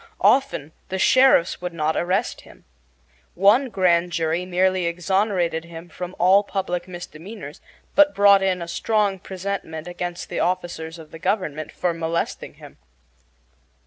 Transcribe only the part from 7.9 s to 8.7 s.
but brought in a